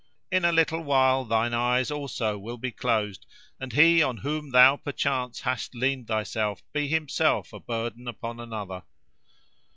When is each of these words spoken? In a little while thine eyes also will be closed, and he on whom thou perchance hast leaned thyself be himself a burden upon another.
In 0.31 0.45
a 0.45 0.51
little 0.51 0.81
while 0.81 1.25
thine 1.25 1.53
eyes 1.53 1.91
also 1.91 2.35
will 2.35 2.57
be 2.57 2.71
closed, 2.71 3.27
and 3.59 3.71
he 3.71 4.01
on 4.01 4.17
whom 4.17 4.49
thou 4.49 4.75
perchance 4.77 5.41
hast 5.41 5.75
leaned 5.75 6.07
thyself 6.07 6.63
be 6.73 6.87
himself 6.87 7.53
a 7.53 7.59
burden 7.59 8.07
upon 8.07 8.39
another. 8.39 8.81